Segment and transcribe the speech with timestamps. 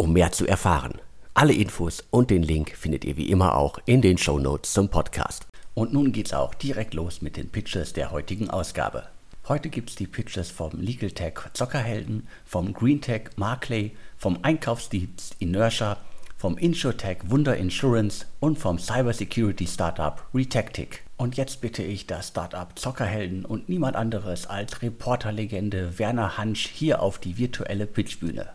[0.00, 0.94] um mehr zu erfahren.
[1.34, 4.88] Alle Infos und den Link findet ihr wie immer auch in den Show Notes zum
[4.88, 5.46] Podcast.
[5.74, 9.08] Und nun geht's auch direkt los mit den Pitches der heutigen Ausgabe.
[9.46, 15.98] Heute gibt's die Pitches vom Legal Tech Zockerhelden, vom Green Tech Markley, vom Einkaufsdienst Inertia,
[16.38, 21.04] vom InsurTech Wunder Insurance und vom Cybersecurity Startup Retactic.
[21.18, 27.02] Und jetzt bitte ich das Startup Zockerhelden und niemand anderes als Reporterlegende Werner Hansch hier
[27.02, 28.48] auf die virtuelle Pitchbühne.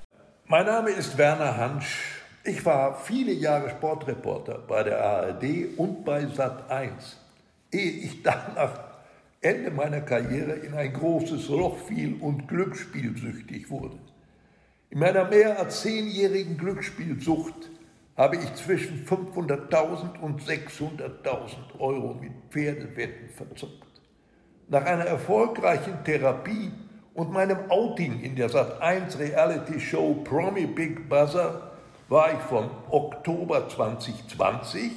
[0.48, 2.22] Mein Name ist Werner Hansch.
[2.44, 7.16] Ich war viele Jahre Sportreporter bei der ARD und bei Sat1,
[7.72, 8.80] ehe ich dann nach
[9.42, 13.98] Ende meiner Karriere in ein großes Loch fiel und glücksspielsüchtig wurde.
[14.92, 17.72] In meiner mehr als zehnjährigen Glücksspielsucht
[18.16, 24.00] habe ich zwischen 500.000 und 600.000 Euro mit Pferdewetten verzockt.
[24.68, 26.72] Nach einer erfolgreichen Therapie
[27.16, 31.72] und meinem Outing in der Sat1 Reality Show Promi Big Buzzer
[32.10, 34.92] war ich von Oktober 2020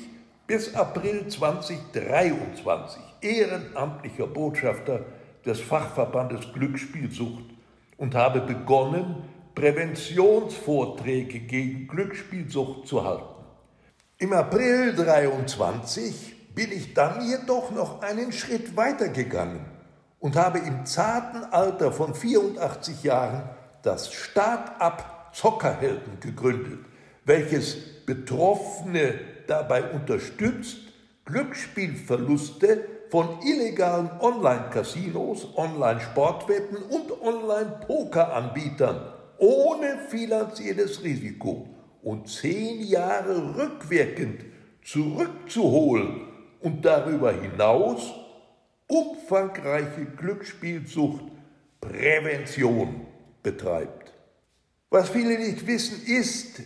[0.46, 5.04] bis April 2023 ehrenamtlicher Botschafter
[5.46, 7.44] des Fachverbandes Glücksspielsucht
[7.96, 9.22] und habe begonnen,
[9.54, 13.34] Präventionsvorträge gegen Glücksspielsucht zu halten.
[14.18, 19.77] Im April 2023 bin ich dann jedoch noch einen Schritt weitergegangen
[20.20, 23.48] und habe im zarten Alter von 84 Jahren
[23.82, 26.80] das Start-up Zockerhelden gegründet,
[27.24, 29.14] welches Betroffene
[29.46, 30.78] dabei unterstützt,
[31.26, 41.68] Glücksspielverluste von illegalen Online-Casinos, Online-Sportwetten und Online-Poker-Anbietern ohne finanzielles Risiko
[42.02, 44.44] und zehn Jahre rückwirkend
[44.84, 46.22] zurückzuholen
[46.60, 48.12] und darüber hinaus
[48.88, 53.06] umfangreiche Glücksspielsuchtprävention
[53.42, 54.12] betreibt.
[54.90, 56.62] Was viele nicht wissen, ist,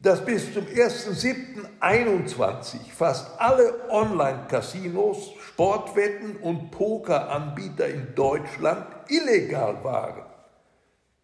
[0.00, 10.24] dass bis zum 1.7.21 fast alle Online-Casinos, Sportwetten und Pokeranbieter in Deutschland illegal waren.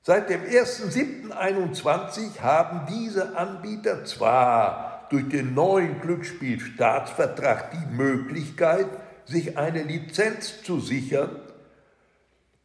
[0.03, 8.87] Seit dem 1.7.21 haben diese Anbieter zwar durch den neuen Glücksspielstaatsvertrag die Möglichkeit,
[9.27, 11.37] sich eine Lizenz zu sichern,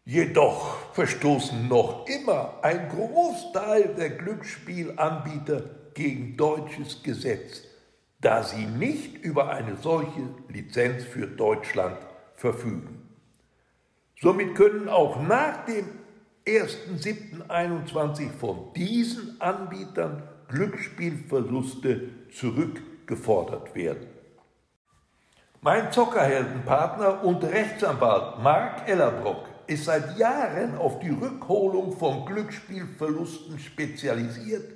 [0.06, 7.64] jedoch verstoßen noch immer ein Großteil der Glücksspielanbieter gegen deutsches Gesetz,
[8.22, 11.98] da sie nicht über eine solche Lizenz für Deutschland
[12.36, 13.02] verfügen.
[14.22, 15.86] Somit können auch nach dem
[16.46, 24.15] 1.7.21 von diesen Anbietern Glücksspielverluste zurückgefordert werden.
[25.66, 34.74] Mein Zockerheldenpartner und Rechtsanwalt Mark Ellerbrock ist seit Jahren auf die Rückholung von Glücksspielverlusten spezialisiert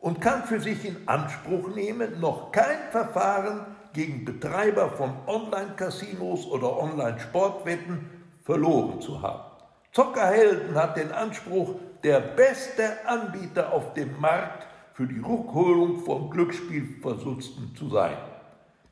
[0.00, 6.76] und kann für sich in Anspruch nehmen, noch kein Verfahren gegen Betreiber von Online-Casinos oder
[6.76, 8.10] Online-Sportwetten
[8.42, 9.44] verloren zu haben.
[9.92, 17.76] Zockerhelden hat den Anspruch, der beste Anbieter auf dem Markt für die Rückholung von Glücksspielverlusten
[17.76, 18.16] zu sein.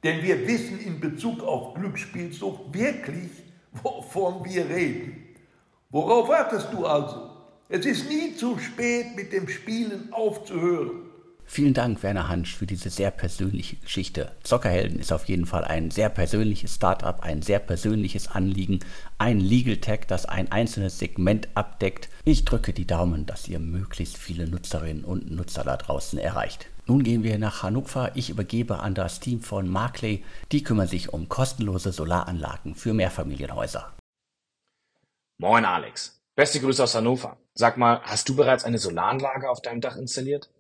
[0.03, 3.31] Denn wir wissen in Bezug auf Glücksspielsucht wirklich,
[3.83, 5.25] wovon wir reden.
[5.91, 7.31] Worauf wartest du also?
[7.69, 11.11] Es ist nie zu spät, mit dem Spielen aufzuhören.
[11.53, 14.31] Vielen Dank, Werner Hansch, für diese sehr persönliche Geschichte.
[14.45, 18.79] Zockerhelden ist auf jeden Fall ein sehr persönliches Startup, ein sehr persönliches Anliegen,
[19.19, 22.09] ein Legal Tech, das ein einzelnes Segment abdeckt.
[22.25, 26.69] Ich drücke die Daumen, dass ihr möglichst viele Nutzerinnen und Nutzer da draußen erreicht.
[26.91, 28.11] Nun gehen wir nach Hannover.
[28.17, 30.25] Ich übergebe an das Team von Markley.
[30.51, 33.97] Die kümmern sich um kostenlose Solaranlagen für Mehrfamilienhäuser.
[35.39, 36.21] Moin Alex.
[36.35, 37.37] Beste Grüße aus Hannover.
[37.55, 40.51] Sag mal, hast du bereits eine Solaranlage auf deinem Dach installiert?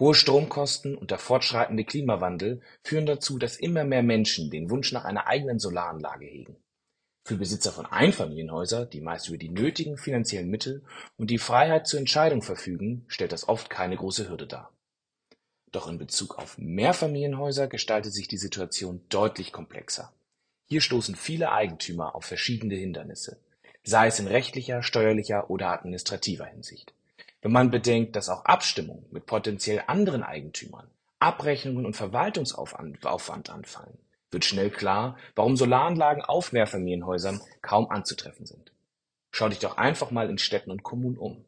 [0.00, 5.04] Hohe Stromkosten und der fortschreitende Klimawandel führen dazu, dass immer mehr Menschen den Wunsch nach
[5.04, 6.56] einer eigenen Solaranlage hegen.
[7.26, 10.82] Für Besitzer von Einfamilienhäusern, die meist über die nötigen finanziellen Mittel
[11.18, 14.70] und die Freiheit zur Entscheidung verfügen, stellt das oft keine große Hürde dar.
[15.74, 20.12] Doch in Bezug auf Mehrfamilienhäuser gestaltet sich die Situation deutlich komplexer.
[20.66, 23.40] Hier stoßen viele Eigentümer auf verschiedene Hindernisse,
[23.82, 26.94] sei es in rechtlicher, steuerlicher oder administrativer Hinsicht.
[27.42, 30.86] Wenn man bedenkt, dass auch Abstimmungen mit potenziell anderen Eigentümern,
[31.18, 33.98] Abrechnungen und Verwaltungsaufwand anfallen,
[34.30, 38.70] wird schnell klar, warum Solaranlagen auf Mehrfamilienhäusern kaum anzutreffen sind.
[39.32, 41.44] Schau dich doch einfach mal in Städten und Kommunen um.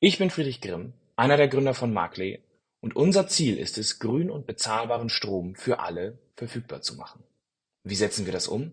[0.00, 2.40] Ich bin Friedrich Grimm, einer der Gründer von Markley,
[2.84, 7.24] und unser Ziel ist es, grün und bezahlbaren Strom für alle verfügbar zu machen.
[7.82, 8.72] Wie setzen wir das um?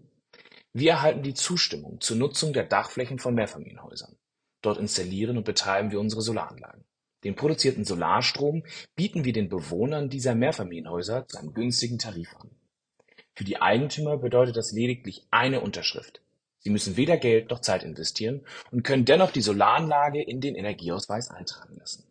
[0.73, 4.17] Wir erhalten die Zustimmung zur Nutzung der Dachflächen von Mehrfamilienhäusern.
[4.61, 6.83] Dort installieren und betreiben wir unsere Solaranlagen.
[7.23, 8.65] Den produzierten Solarstrom
[8.97, 12.51] bieten wir den Bewohnern dieser Mehrfamilienhäuser zu einem günstigen Tarif an.
[13.33, 16.21] Für die Eigentümer bedeutet das lediglich eine Unterschrift.
[16.59, 18.41] Sie müssen weder Geld noch Zeit investieren
[18.71, 22.10] und können dennoch die Solaranlage in den Energieausweis eintragen lassen.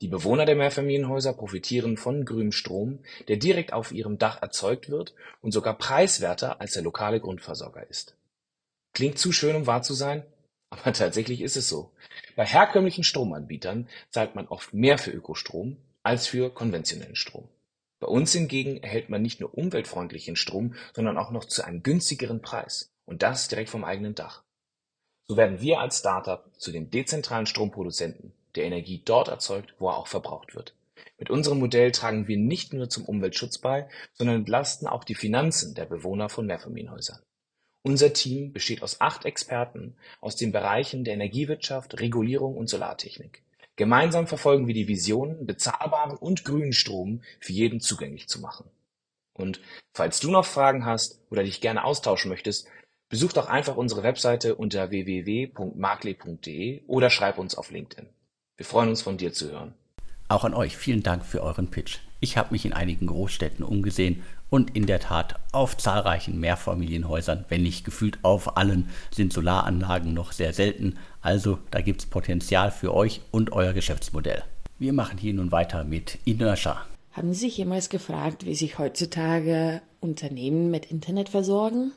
[0.00, 5.14] Die Bewohner der Mehrfamilienhäuser profitieren von grünem Strom, der direkt auf ihrem Dach erzeugt wird
[5.40, 8.16] und sogar preiswerter als der lokale Grundversorger ist.
[8.94, 10.24] Klingt zu schön, um wahr zu sein?
[10.70, 11.90] Aber tatsächlich ist es so.
[12.36, 17.48] Bei herkömmlichen Stromanbietern zahlt man oft mehr für Ökostrom als für konventionellen Strom.
[18.00, 22.42] Bei uns hingegen erhält man nicht nur umweltfreundlichen Strom, sondern auch noch zu einem günstigeren
[22.42, 22.92] Preis.
[23.04, 24.44] Und das direkt vom eigenen Dach.
[25.26, 29.96] So werden wir als Startup zu den dezentralen Stromproduzenten, der Energie dort erzeugt, wo er
[29.96, 30.74] auch verbraucht wird.
[31.18, 35.74] Mit unserem Modell tragen wir nicht nur zum Umweltschutz bei, sondern entlasten auch die Finanzen
[35.74, 37.20] der Bewohner von Mehrfamilienhäusern.
[37.82, 43.42] Unser Team besteht aus acht Experten aus den Bereichen der Energiewirtschaft, Regulierung und Solartechnik.
[43.76, 48.68] Gemeinsam verfolgen wir die Vision, bezahlbaren und grünen Strom für jeden zugänglich zu machen.
[49.34, 49.60] Und
[49.94, 52.66] falls du noch Fragen hast oder dich gerne austauschen möchtest,
[53.08, 58.08] besuch doch einfach unsere Webseite unter www.markle.de oder schreib uns auf LinkedIn.
[58.58, 59.72] Wir freuen uns von dir zu hören.
[60.26, 61.98] Auch an euch vielen Dank für euren Pitch.
[62.18, 67.62] Ich habe mich in einigen Großstädten umgesehen und in der Tat auf zahlreichen Mehrfamilienhäusern, wenn
[67.62, 70.98] nicht gefühlt auf allen, sind Solaranlagen noch sehr selten.
[71.20, 74.42] Also da gibt es Potenzial für euch und euer Geschäftsmodell.
[74.80, 76.84] Wir machen hier nun weiter mit Inertia.
[77.18, 81.90] Haben Sie sich jemals gefragt, wie sich heutzutage Unternehmen mit Internet versorgen?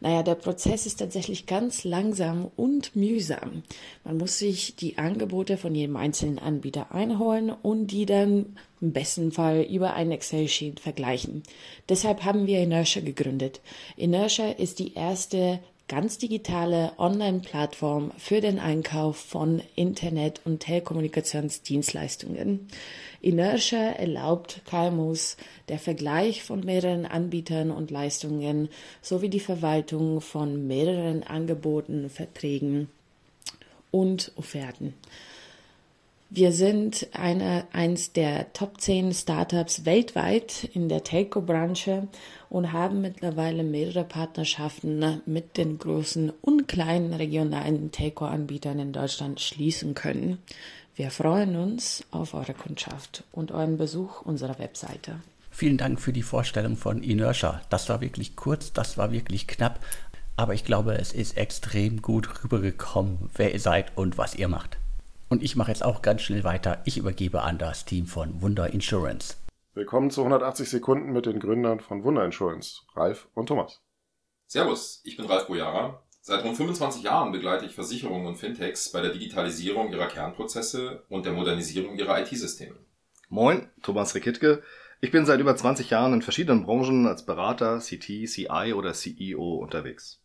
[0.00, 3.62] Naja, der Prozess ist tatsächlich ganz langsam und mühsam.
[4.04, 9.32] Man muss sich die Angebote von jedem einzelnen Anbieter einholen und die dann im besten
[9.32, 11.44] Fall über ein Excel-Sheet vergleichen.
[11.88, 13.62] Deshalb haben wir Inertia gegründet.
[13.96, 22.68] Inertia ist die erste ganz digitale Online-Plattform für den Einkauf von Internet- und Telekommunikationsdienstleistungen.
[23.22, 25.38] Inertia erlaubt KMUs
[25.68, 28.68] der Vergleich von mehreren Anbietern und Leistungen
[29.00, 32.90] sowie die Verwaltung von mehreren Angeboten, Verträgen
[33.90, 34.92] und Offerten.
[36.30, 42.06] Wir sind eine, eins der Top 10 Startups weltweit in der Telco-Branche
[42.50, 49.94] und haben mittlerweile mehrere Partnerschaften mit den großen und kleinen regionalen Telco-Anbietern in Deutschland schließen
[49.94, 50.36] können.
[50.94, 55.20] Wir freuen uns auf eure Kundschaft und euren Besuch unserer Webseite.
[55.50, 57.62] Vielen Dank für die Vorstellung von Inertia.
[57.70, 59.80] Das war wirklich kurz, das war wirklich knapp,
[60.36, 64.77] aber ich glaube, es ist extrem gut rübergekommen, wer ihr seid und was ihr macht.
[65.30, 66.80] Und ich mache jetzt auch ganz schnell weiter.
[66.86, 69.36] Ich übergebe an das Team von Wunder Insurance.
[69.74, 73.82] Willkommen zu 180 Sekunden mit den Gründern von Wunder Insurance, Ralf und Thomas.
[74.46, 76.02] Servus, ich bin Ralf Bojara.
[76.22, 81.26] Seit rund 25 Jahren begleite ich Versicherungen und Fintechs bei der Digitalisierung ihrer Kernprozesse und
[81.26, 82.76] der Modernisierung ihrer IT-Systeme.
[83.28, 84.62] Moin, Thomas Rikitke.
[85.00, 89.56] Ich bin seit über 20 Jahren in verschiedenen Branchen als Berater, CT, CI oder CEO
[89.56, 90.22] unterwegs.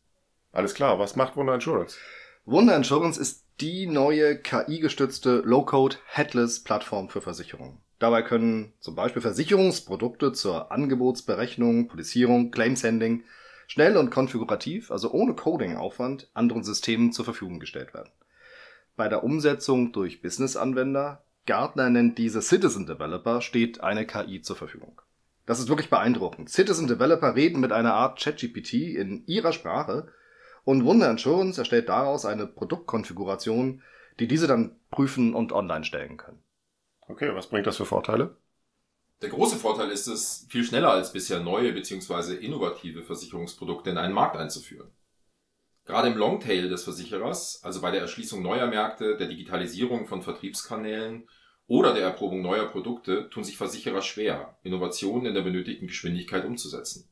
[0.53, 1.97] Alles klar, was macht Wunder Insurance?
[2.45, 7.77] Wunder Insurance ist die neue KI-gestützte Low-Code-Headless-Plattform für Versicherungen.
[7.99, 13.23] Dabei können zum Beispiel Versicherungsprodukte zur Angebotsberechnung, Polizierung, Claims-Handling
[13.67, 18.11] schnell und konfigurativ, also ohne Coding-Aufwand, anderen Systemen zur Verfügung gestellt werden.
[18.95, 25.01] Bei der Umsetzung durch Business-Anwender, Gartner nennt diese Citizen Developer, steht eine KI zur Verfügung.
[25.45, 26.49] Das ist wirklich beeindruckend.
[26.49, 30.07] Citizen Developer reden mit einer Art ChatGPT in ihrer Sprache
[30.65, 33.81] und Wunder Insurance erstellt daraus eine Produktkonfiguration,
[34.19, 36.43] die diese dann prüfen und online stellen können.
[37.07, 38.37] Okay, was bringt das für Vorteile?
[39.21, 42.35] Der große Vorteil ist es, viel schneller als bisher neue bzw.
[42.35, 44.91] innovative Versicherungsprodukte in einen Markt einzuführen.
[45.85, 51.27] Gerade im Longtail des Versicherers, also bei der Erschließung neuer Märkte, der Digitalisierung von Vertriebskanälen
[51.67, 57.09] oder der Erprobung neuer Produkte tun sich Versicherer schwer, Innovationen in der benötigten Geschwindigkeit umzusetzen.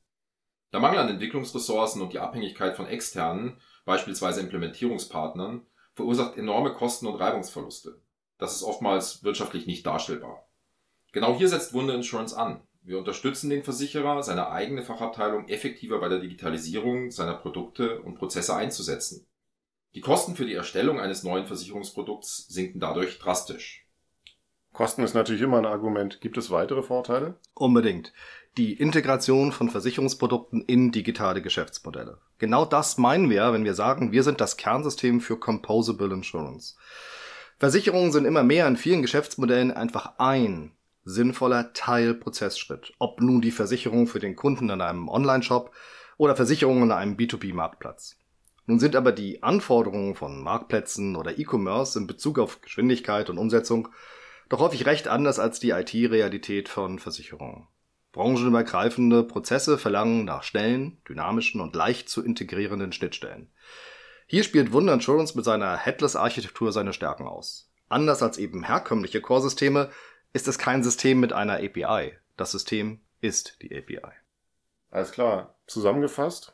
[0.73, 7.19] Der Mangel an Entwicklungsressourcen und die Abhängigkeit von externen, beispielsweise Implementierungspartnern, verursacht enorme Kosten und
[7.19, 8.01] Reibungsverluste.
[8.37, 10.47] Das ist oftmals wirtschaftlich nicht darstellbar.
[11.11, 12.61] Genau hier setzt Wunder Insurance an.
[12.83, 18.55] Wir unterstützen den Versicherer, seine eigene Fachabteilung effektiver bei der Digitalisierung seiner Produkte und Prozesse
[18.55, 19.27] einzusetzen.
[19.93, 23.85] Die Kosten für die Erstellung eines neuen Versicherungsprodukts sinken dadurch drastisch.
[24.73, 26.21] Kosten ist natürlich immer ein Argument.
[26.21, 27.35] Gibt es weitere Vorteile?
[27.53, 28.13] Unbedingt.
[28.57, 32.17] Die Integration von Versicherungsprodukten in digitale Geschäftsmodelle.
[32.37, 36.75] Genau das meinen wir, wenn wir sagen, wir sind das Kernsystem für Composable Insurance.
[37.59, 40.73] Versicherungen sind immer mehr in vielen Geschäftsmodellen einfach ein
[41.05, 42.91] sinnvoller Teilprozessschritt.
[42.99, 45.71] Ob nun die Versicherung für den Kunden in einem Online-Shop
[46.17, 48.17] oder Versicherung in einem B2B-Marktplatz.
[48.65, 53.87] Nun sind aber die Anforderungen von Marktplätzen oder E-Commerce in Bezug auf Geschwindigkeit und Umsetzung
[54.49, 57.69] doch häufig recht anders als die IT-Realität von Versicherungen.
[58.11, 63.49] Branchenübergreifende Prozesse verlangen nach schnellen, dynamischen und leicht zu integrierenden Schnittstellen.
[64.27, 67.69] Hier spielt Wunder Insurance mit seiner Headless-Architektur seine Stärken aus.
[67.89, 69.89] Anders als eben herkömmliche Core-Systeme
[70.33, 72.13] ist es kein System mit einer API.
[72.37, 74.13] Das System ist die API.
[74.89, 75.55] Alles klar.
[75.67, 76.53] Zusammengefasst,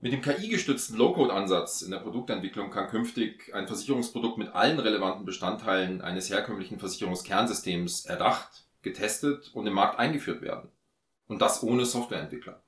[0.00, 6.02] mit dem KI-gestützten Low-Code-Ansatz in der Produktentwicklung kann künftig ein Versicherungsprodukt mit allen relevanten Bestandteilen
[6.02, 10.70] eines herkömmlichen Versicherungskernsystems erdacht, getestet und im Markt eingeführt werden.
[11.26, 12.62] Und das ohne Softwareentwickler.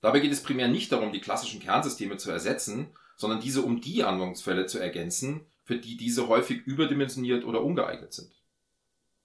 [0.00, 4.04] Dabei geht es primär nicht darum, die klassischen Kernsysteme zu ersetzen, sondern diese um die
[4.04, 8.32] Anwendungsfälle zu ergänzen, für die diese häufig überdimensioniert oder ungeeignet sind.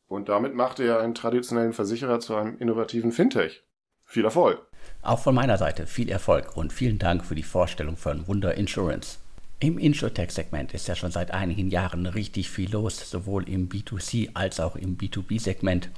[0.07, 3.63] Und damit macht er einen traditionellen Versicherer zu einem innovativen Fintech.
[4.03, 4.65] Viel Erfolg!
[5.01, 9.19] Auch von meiner Seite viel Erfolg und vielen Dank für die Vorstellung von Wunder Insurance.
[9.59, 14.59] Im Insurtech-Segment ist ja schon seit einigen Jahren richtig viel los, sowohl im B2C als
[14.59, 15.91] auch im B2B-Segment.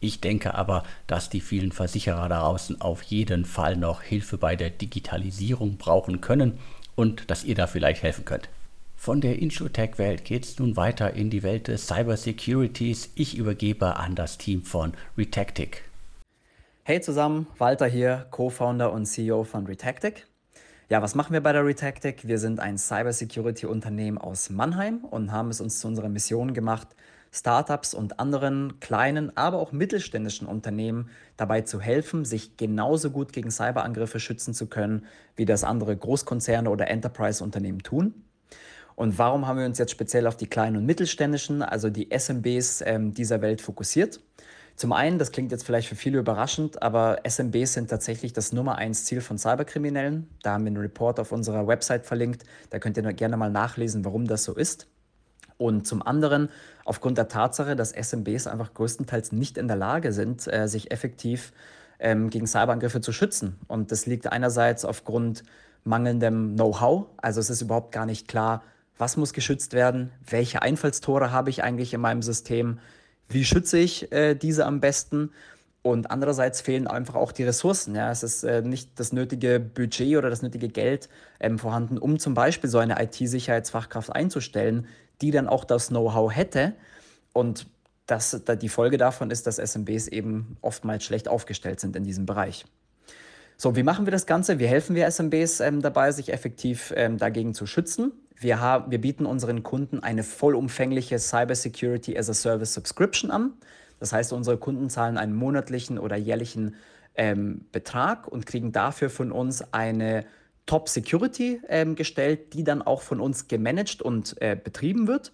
[0.00, 4.56] Ich denke aber, dass die vielen Versicherer da draußen auf jeden Fall noch Hilfe bei
[4.56, 6.58] der Digitalisierung brauchen können
[6.94, 8.48] und dass ihr da vielleicht helfen könnt.
[8.96, 13.10] Von der Insurtech-Welt geht es nun weiter in die Welt des Cybersecurities.
[13.14, 15.84] Ich übergebe an das Team von Retactic.
[16.82, 20.26] Hey zusammen, Walter hier, Co-Founder und CEO von Retactic.
[20.88, 22.26] Ja, was machen wir bei der Retactic?
[22.28, 26.88] Wir sind ein Cybersecurity-Unternehmen aus Mannheim und haben es uns zu unserer Mission gemacht,
[27.36, 33.50] Startups und anderen kleinen, aber auch mittelständischen Unternehmen dabei zu helfen, sich genauso gut gegen
[33.50, 35.04] Cyberangriffe schützen zu können,
[35.36, 38.24] wie das andere Großkonzerne oder Enterprise-Unternehmen tun.
[38.94, 42.82] Und warum haben wir uns jetzt speziell auf die kleinen und mittelständischen, also die SMBs
[42.86, 44.20] ähm, dieser Welt fokussiert?
[44.74, 48.76] Zum einen, das klingt jetzt vielleicht für viele überraschend, aber SMBs sind tatsächlich das Nummer
[48.76, 50.28] eins Ziel von Cyberkriminellen.
[50.42, 52.44] Da haben wir einen Report auf unserer Website verlinkt.
[52.70, 54.86] Da könnt ihr gerne mal nachlesen, warum das so ist.
[55.58, 56.50] Und zum anderen
[56.84, 61.52] aufgrund der Tatsache, dass SMBs einfach größtenteils nicht in der Lage sind, äh, sich effektiv
[61.98, 63.58] ähm, gegen Cyberangriffe zu schützen.
[63.68, 65.42] Und das liegt einerseits aufgrund
[65.84, 67.06] mangelndem Know-how.
[67.16, 68.62] Also es ist überhaupt gar nicht klar,
[68.98, 72.78] was muss geschützt werden, welche Einfallstore habe ich eigentlich in meinem System,
[73.28, 75.30] wie schütze ich äh, diese am besten?
[75.82, 77.94] Und andererseits fehlen einfach auch die Ressourcen.
[77.94, 78.10] Ja?
[78.10, 81.08] Es ist äh, nicht das nötige Budget oder das nötige Geld
[81.38, 84.88] ähm, vorhanden, um zum Beispiel so eine IT-Sicherheitsfachkraft einzustellen,
[85.22, 86.74] die dann auch das Know-how hätte.
[87.32, 87.66] Und
[88.06, 92.64] das, die Folge davon ist, dass SMBs eben oftmals schlecht aufgestellt sind in diesem Bereich.
[93.56, 94.58] So, wie machen wir das Ganze?
[94.58, 98.12] Wie helfen wir SMBs ähm, dabei, sich effektiv ähm, dagegen zu schützen?
[98.38, 103.54] Wir, haben, wir bieten unseren Kunden eine vollumfängliche Cybersecurity as a Service Subscription an.
[103.98, 106.74] Das heißt, unsere Kunden zahlen einen monatlichen oder jährlichen
[107.14, 110.26] ähm, Betrag und kriegen dafür von uns eine
[110.66, 115.32] Top Security ähm, gestellt, die dann auch von uns gemanagt und äh, betrieben wird.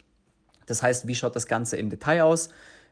[0.67, 2.51] Das heißt, wie schaut das Ganze im Detail aus?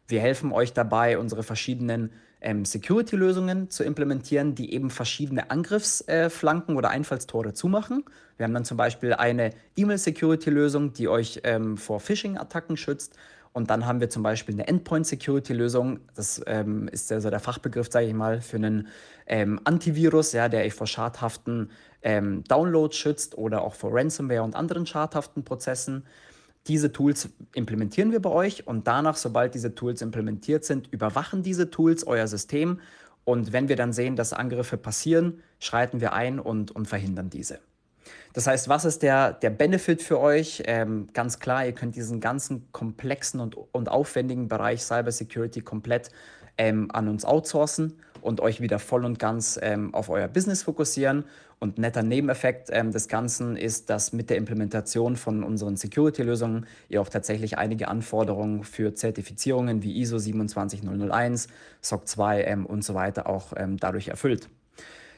[0.09, 6.79] Wir helfen euch dabei, unsere verschiedenen ähm, Security-Lösungen zu implementieren, die eben verschiedene Angriffsflanken äh,
[6.79, 8.05] oder Einfallstore zumachen.
[8.37, 13.17] Wir haben dann zum Beispiel eine E-Mail-Security-Lösung, die euch ähm, vor Phishing-Attacken schützt.
[13.52, 16.00] Und dann haben wir zum Beispiel eine Endpoint-Security-Lösung.
[16.14, 18.88] Das ähm, ist also der Fachbegriff, sage ich mal, für einen
[19.26, 21.71] ähm, Antivirus, ja, der vor schadhaften
[22.02, 26.04] ähm, Downloads schützt oder auch vor Ransomware und anderen schadhaften Prozessen.
[26.69, 31.71] Diese Tools implementieren wir bei euch und danach, sobald diese Tools implementiert sind, überwachen diese
[31.71, 32.80] Tools euer System
[33.25, 37.61] und wenn wir dann sehen, dass Angriffe passieren, schreiten wir ein und, und verhindern diese.
[38.33, 40.62] Das heißt, was ist der, der Benefit für euch?
[40.66, 46.11] Ähm, ganz klar, ihr könnt diesen ganzen komplexen und, und aufwendigen Bereich Cybersecurity komplett
[46.57, 51.25] ähm, an uns outsourcen und euch wieder voll und ganz ähm, auf euer Business fokussieren.
[51.59, 57.02] Und netter Nebeneffekt ähm, des Ganzen ist, dass mit der Implementation von unseren Security-Lösungen ihr
[57.02, 61.49] auch tatsächlich einige Anforderungen für Zertifizierungen wie ISO 27001,
[61.83, 64.49] SOC 2 ähm, und so weiter auch ähm, dadurch erfüllt.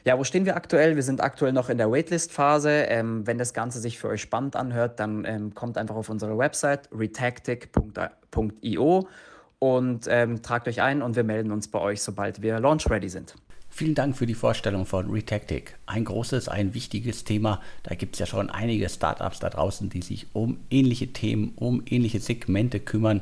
[0.05, 0.95] Ja, wo stehen wir aktuell?
[0.95, 2.69] Wir sind aktuell noch in der Waitlist-Phase.
[2.89, 6.37] Ähm, wenn das Ganze sich für euch spannend anhört, dann ähm, kommt einfach auf unsere
[6.37, 7.87] Website retactic.io
[9.59, 13.35] und ähm, tragt euch ein und wir melden uns bei euch, sobald wir launch-ready sind.
[13.69, 15.77] Vielen Dank für die Vorstellung von Retactic.
[15.85, 17.61] Ein großes, ein wichtiges Thema.
[17.83, 21.81] Da gibt es ja schon einige Startups da draußen, die sich um ähnliche Themen, um
[21.89, 23.21] ähnliche Segmente kümmern.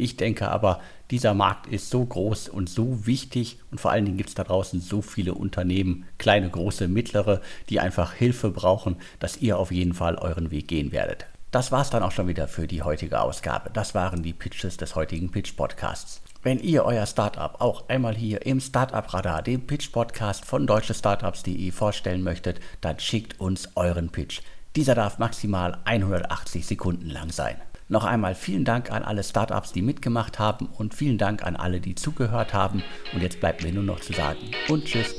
[0.00, 0.80] Ich denke aber,
[1.10, 4.44] dieser Markt ist so groß und so wichtig und vor allen Dingen gibt es da
[4.44, 9.92] draußen so viele Unternehmen, kleine, große, mittlere, die einfach Hilfe brauchen, dass ihr auf jeden
[9.92, 11.26] Fall euren Weg gehen werdet.
[11.50, 13.68] Das war es dann auch schon wieder für die heutige Ausgabe.
[13.74, 16.22] Das waren die Pitches des heutigen Pitch Podcasts.
[16.42, 21.70] Wenn ihr euer Startup auch einmal hier im Startup Radar, dem Pitch Podcast von deutschestartups.de
[21.72, 24.40] vorstellen möchtet, dann schickt uns euren Pitch.
[24.76, 27.56] Dieser darf maximal 180 Sekunden lang sein.
[27.90, 31.80] Noch einmal vielen Dank an alle Startups, die mitgemacht haben und vielen Dank an alle,
[31.80, 32.84] die zugehört haben.
[33.12, 35.16] Und jetzt bleibt mir nur noch zu sagen und tschüss.